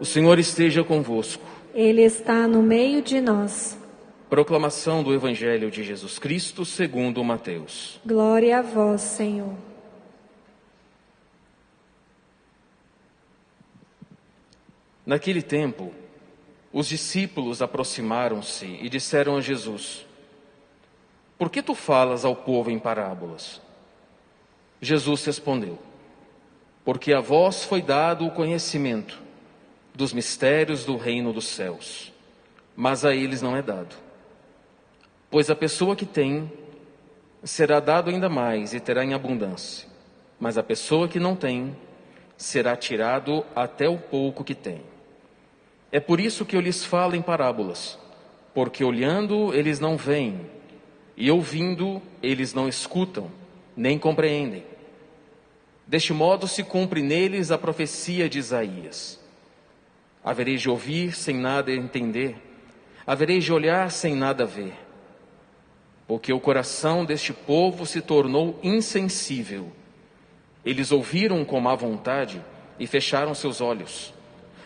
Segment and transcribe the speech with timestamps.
[0.00, 1.44] O Senhor esteja convosco.
[1.74, 3.78] Ele está no meio de nós.
[4.30, 8.00] Proclamação do Evangelho de Jesus Cristo segundo Mateus.
[8.06, 9.54] Glória a vós, Senhor.
[15.04, 15.92] Naquele tempo,
[16.72, 20.06] os discípulos aproximaram-se e disseram a Jesus:
[21.36, 23.60] Por que tu falas ao povo em parábolas?
[24.80, 25.78] Jesus respondeu:
[26.86, 29.28] Porque a vós foi dado o conhecimento
[29.94, 32.12] dos mistérios do reino dos céus,
[32.76, 33.94] mas a eles não é dado.
[35.30, 36.50] Pois a pessoa que tem
[37.44, 39.88] será dado ainda mais e terá em abundância,
[40.38, 41.76] mas a pessoa que não tem
[42.36, 44.82] será tirado até o pouco que tem.
[45.92, 47.98] É por isso que eu lhes falo em parábolas,
[48.54, 50.40] porque olhando eles não veem,
[51.16, 53.30] e ouvindo eles não escutam,
[53.76, 54.64] nem compreendem.
[55.86, 59.19] Deste modo se cumpre neles a profecia de Isaías.
[60.22, 62.36] Havereis de ouvir sem nada entender,
[63.06, 64.74] havereis de olhar sem nada ver,
[66.06, 69.72] porque o coração deste povo se tornou insensível.
[70.64, 72.44] Eles ouviram com má vontade
[72.78, 74.12] e fecharam seus olhos,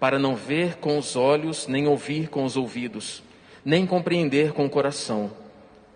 [0.00, 3.22] para não ver com os olhos, nem ouvir com os ouvidos,
[3.64, 5.30] nem compreender com o coração,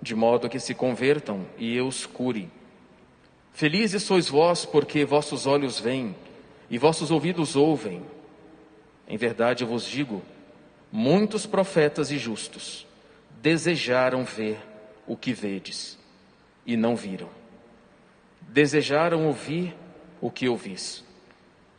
[0.00, 2.48] de modo que se convertam e eu os cure.
[3.52, 6.14] Felizes sois vós, porque vossos olhos veem
[6.70, 8.02] e vossos ouvidos ouvem.
[9.10, 10.22] Em verdade eu vos digo:
[10.90, 12.86] muitos profetas e justos
[13.42, 14.60] desejaram ver
[15.04, 15.98] o que vedes
[16.64, 17.28] e não viram.
[18.40, 19.74] Desejaram ouvir
[20.20, 21.04] o que ouvis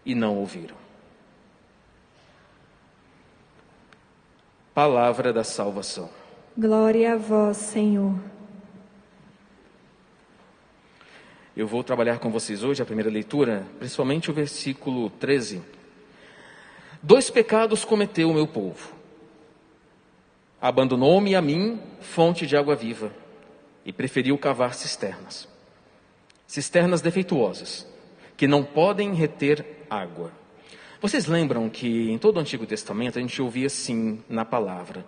[0.05, 0.75] e não ouviram.
[4.73, 6.09] Palavra da salvação.
[6.57, 8.19] Glória a vós, Senhor.
[11.55, 15.61] Eu vou trabalhar com vocês hoje a primeira leitura, principalmente o versículo 13
[17.03, 18.93] Dois pecados cometeu o meu povo.
[20.61, 23.11] Abandonou-me a mim, fonte de água viva,
[23.83, 25.47] e preferiu cavar cisternas.
[26.45, 27.87] Cisternas defeituosas,
[28.37, 30.31] que não podem reter água.
[31.01, 35.03] Vocês lembram que em todo o Antigo Testamento a gente ouvia assim na palavra: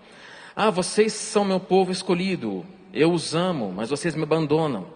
[0.56, 4.88] Ah, vocês são meu povo escolhido, eu os amo, mas vocês me abandonam.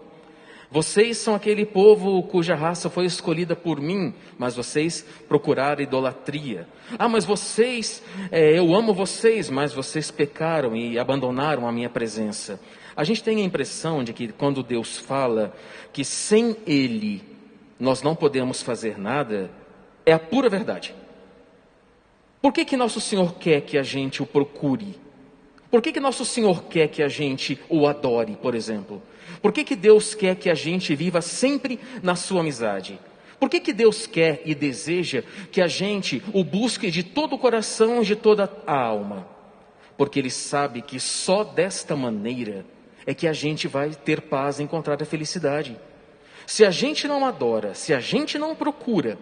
[0.70, 6.68] Vocês são aquele povo cuja raça foi escolhida por mim, mas vocês procuraram idolatria.
[6.98, 12.60] Ah, mas vocês, é, eu amo vocês, mas vocês pecaram e abandonaram a minha presença.
[12.94, 15.54] A gente tem a impressão de que quando Deus fala
[15.90, 17.22] que sem Ele
[17.80, 19.50] nós não podemos fazer nada,
[20.04, 20.94] é a pura verdade.
[22.42, 24.98] Por que, que nosso Senhor quer que a gente o procure?
[25.70, 29.02] Por que, que nosso Senhor quer que a gente o adore, por exemplo?
[29.42, 32.98] Por que, que Deus quer que a gente viva sempre na sua amizade?
[33.38, 37.38] Por que, que Deus quer e deseja que a gente o busque de todo o
[37.38, 39.28] coração e de toda a alma?
[39.96, 42.64] Porque Ele sabe que só desta maneira
[43.06, 45.78] é que a gente vai ter paz e encontrar a felicidade.
[46.46, 49.18] Se a gente não adora, se a gente não procura,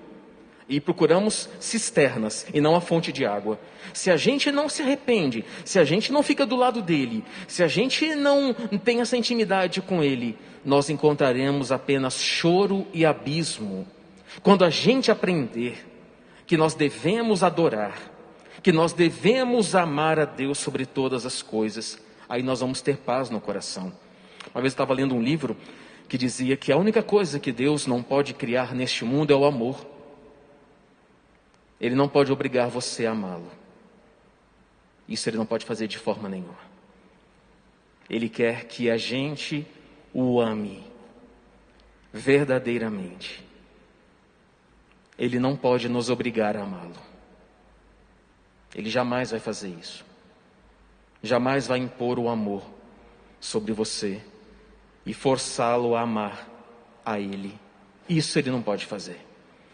[0.68, 3.58] e procuramos cisternas e não a fonte de água.
[3.92, 7.62] Se a gente não se arrepende, se a gente não fica do lado dele, se
[7.62, 8.52] a gente não
[8.84, 13.86] tem essa intimidade com ele, nós encontraremos apenas choro e abismo.
[14.42, 15.86] Quando a gente aprender
[16.46, 17.96] que nós devemos adorar,
[18.62, 23.30] que nós devemos amar a Deus sobre todas as coisas, aí nós vamos ter paz
[23.30, 23.92] no coração.
[24.52, 25.56] Uma vez eu estava lendo um livro
[26.08, 29.44] que dizia que a única coisa que Deus não pode criar neste mundo é o
[29.44, 29.95] amor.
[31.80, 33.50] Ele não pode obrigar você a amá-lo.
[35.08, 36.58] Isso ele não pode fazer de forma nenhuma.
[38.08, 39.66] Ele quer que a gente
[40.12, 40.82] o ame
[42.12, 43.44] verdadeiramente.
[45.18, 46.96] Ele não pode nos obrigar a amá-lo.
[48.74, 50.04] Ele jamais vai fazer isso.
[51.22, 52.62] Jamais vai impor o amor
[53.40, 54.22] sobre você
[55.04, 56.48] e forçá-lo a amar
[57.04, 57.58] a Ele.
[58.08, 59.20] Isso ele não pode fazer.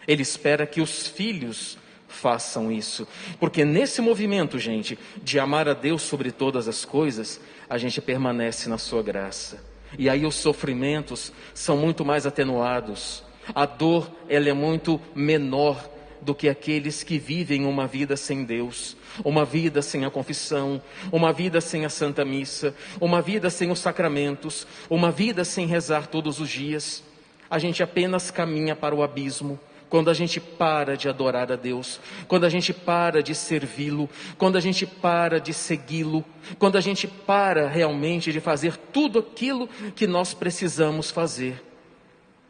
[0.07, 1.79] Ele espera que os filhos
[2.13, 3.07] façam isso.
[3.41, 8.69] Porque nesse movimento, gente, de amar a Deus sobre todas as coisas, a gente permanece
[8.69, 9.65] na sua graça.
[9.99, 13.25] E aí os sofrimentos são muito mais atenuados.
[13.55, 15.91] A dor, ela é muito menor
[16.21, 21.33] do que aqueles que vivem uma vida sem Deus, uma vida sem a confissão, uma
[21.33, 26.39] vida sem a Santa Missa, uma vida sem os sacramentos, uma vida sem rezar todos
[26.39, 27.03] os dias.
[27.51, 29.59] A gente apenas caminha para o abismo
[29.93, 34.09] quando a gente para de adorar a Deus, quando a gente para de servi-lo,
[34.39, 36.25] quando a gente para de segui-lo,
[36.59, 41.63] quando a gente para realmente de fazer tudo aquilo que nós precisamos fazer.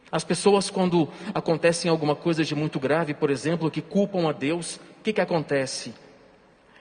[0.08, 4.76] As pessoas, quando acontecem alguma coisa de muito grave, por exemplo, que culpam a Deus,
[4.76, 5.92] o que, que acontece?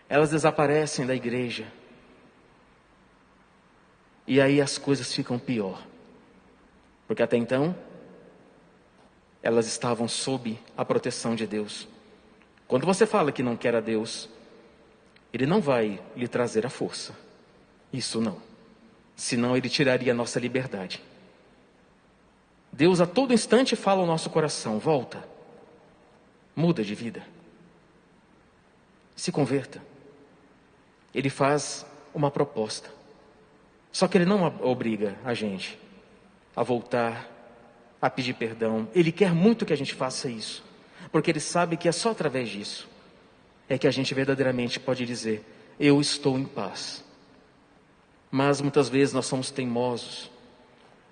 [0.07, 1.65] Elas desaparecem da igreja.
[4.27, 5.81] E aí as coisas ficam pior.
[7.07, 7.75] Porque até então,
[9.41, 11.87] elas estavam sob a proteção de Deus.
[12.67, 14.29] Quando você fala que não quer a Deus,
[15.33, 17.17] Ele não vai lhe trazer a força.
[17.91, 18.37] Isso não.
[19.15, 21.01] Senão Ele tiraria a nossa liberdade.
[22.71, 25.27] Deus a todo instante fala ao nosso coração: volta,
[26.55, 27.25] muda de vida,
[29.15, 29.81] se converta.
[31.13, 32.89] Ele faz uma proposta,
[33.91, 35.77] só que Ele não obriga a gente
[36.55, 37.29] a voltar,
[38.01, 38.87] a pedir perdão.
[38.93, 40.63] Ele quer muito que a gente faça isso,
[41.11, 42.89] porque Ele sabe que é só através disso
[43.69, 45.45] é que a gente verdadeiramente pode dizer:
[45.79, 47.03] Eu estou em paz.
[48.29, 50.31] Mas muitas vezes nós somos teimosos,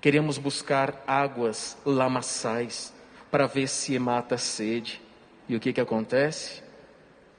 [0.02, 2.94] Queremos buscar águas lamaçais
[3.30, 5.02] para ver se mata a sede.
[5.48, 6.64] E o que, que acontece?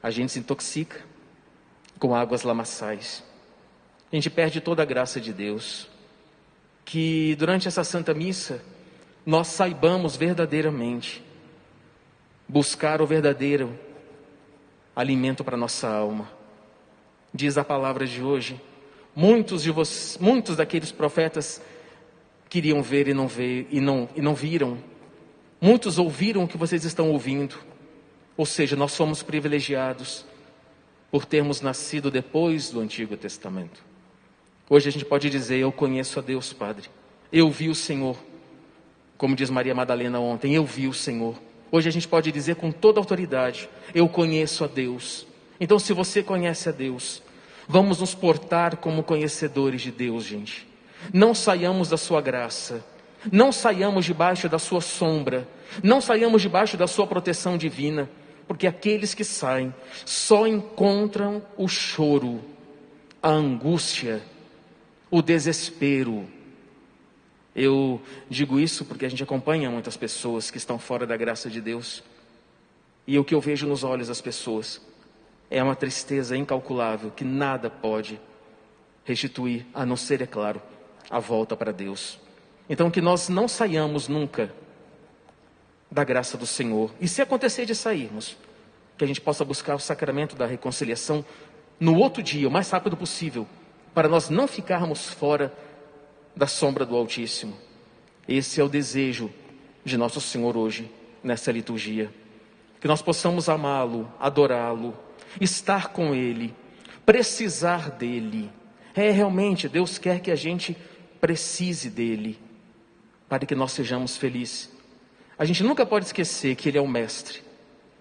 [0.02, 1.00] A gente se intoxica
[1.98, 3.24] com águas lamaçais.
[4.12, 5.88] A gente perde toda a graça de Deus.
[6.84, 8.62] Que durante essa Santa Missa
[9.30, 11.22] nós saibamos verdadeiramente
[12.48, 13.78] buscar o verdadeiro
[14.94, 16.28] alimento para nossa alma.
[17.32, 18.60] Diz a palavra de hoje.
[19.14, 21.62] Muitos de vocês, muitos daqueles profetas
[22.48, 24.78] queriam ver e não ver e não, e não viram.
[25.60, 27.54] Muitos ouviram o que vocês estão ouvindo.
[28.36, 30.26] Ou seja, nós somos privilegiados
[31.08, 33.80] por termos nascido depois do Antigo Testamento.
[34.68, 36.90] Hoje a gente pode dizer: Eu conheço a Deus, Padre.
[37.32, 38.16] Eu vi o Senhor.
[39.20, 41.34] Como diz Maria Madalena ontem, eu vi o Senhor.
[41.70, 45.26] Hoje a gente pode dizer com toda autoridade: Eu conheço a Deus.
[45.60, 47.22] Então, se você conhece a Deus,
[47.68, 50.66] vamos nos portar como conhecedores de Deus, gente.
[51.12, 52.82] Não saiamos da sua graça,
[53.30, 55.46] não saiamos debaixo da sua sombra,
[55.82, 58.08] não saiamos debaixo da sua proteção divina,
[58.48, 59.74] porque aqueles que saem
[60.06, 62.40] só encontram o choro,
[63.22, 64.22] a angústia,
[65.10, 66.39] o desespero.
[67.54, 71.60] Eu digo isso porque a gente acompanha muitas pessoas que estão fora da graça de
[71.60, 72.02] Deus.
[73.06, 74.80] E o que eu vejo nos olhos das pessoas
[75.50, 78.20] é uma tristeza incalculável que nada pode
[79.04, 80.62] restituir, a não ser, é claro,
[81.10, 82.20] a volta para Deus.
[82.68, 84.54] Então, que nós não saiamos nunca
[85.90, 86.94] da graça do Senhor.
[87.00, 88.36] E se acontecer de sairmos,
[88.96, 91.24] que a gente possa buscar o sacramento da reconciliação
[91.80, 93.46] no outro dia, o mais rápido possível,
[93.92, 95.52] para nós não ficarmos fora
[96.34, 97.56] da sombra do Altíssimo.
[98.26, 99.30] Esse é o desejo
[99.84, 100.90] de nosso Senhor hoje,
[101.22, 102.12] nessa liturgia.
[102.80, 104.96] Que nós possamos amá-lo, adorá-lo,
[105.40, 106.54] estar com Ele,
[107.04, 108.50] precisar dEle.
[108.94, 110.76] É realmente, Deus quer que a gente
[111.20, 112.38] precise dele
[113.28, 114.70] para que nós sejamos felizes.
[115.38, 117.42] A gente nunca pode esquecer que ele é o mestre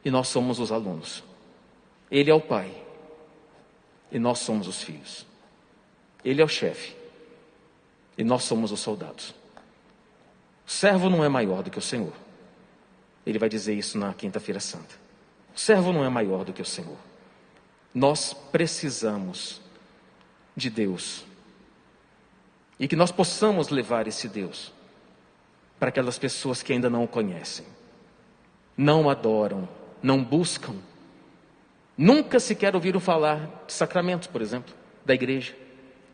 [0.03, 1.23] e nós somos os alunos.
[2.09, 2.71] Ele é o pai
[4.11, 5.25] e nós somos os filhos.
[6.25, 6.98] Ele é o chefe
[8.19, 9.33] e nós somos os soldados.
[10.67, 12.11] O servo não é maior do que o Senhor.
[13.25, 14.93] Ele vai dizer isso na Quinta-feira Santa.
[15.55, 16.97] O servo não é maior do que o Senhor.
[17.93, 19.61] Nós precisamos
[20.53, 21.23] de Deus
[22.77, 24.73] e que nós possamos levar esse Deus
[25.79, 27.65] para aquelas pessoas que ainda não o conhecem,
[28.75, 29.67] não adoram,
[30.03, 30.75] não buscam,
[31.97, 35.55] nunca sequer ouviram falar de sacramentos, por exemplo, da igreja,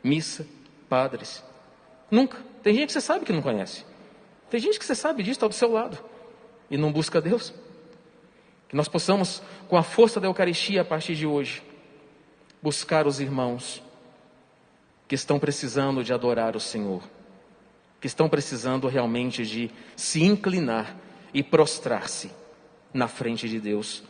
[0.04, 0.46] missa,
[0.88, 1.44] padres.
[2.10, 2.38] Nunca.
[2.64, 3.86] Tem gente que você sabe que não conhece.
[4.50, 5.98] Tem gente que você sabe disso, está do seu lado
[6.70, 7.54] e não busca Deus.
[8.68, 11.62] Que nós possamos, com a força da Eucaristia a partir de hoje,
[12.62, 13.82] buscar os irmãos
[15.08, 17.04] que estão precisando de adorar o Senhor,
[18.02, 20.96] que estão precisando realmente de se inclinar
[21.34, 22.32] e prostrar-se
[22.94, 24.04] na frente de Deus,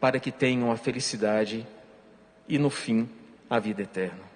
[0.00, 1.66] para que tenham a felicidade
[2.48, 3.08] e no fim
[3.48, 4.31] a vida eterna.